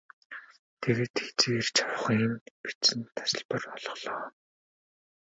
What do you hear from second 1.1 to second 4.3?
хэзээ ирж авахы нь бичсэн тасалбар олголоо.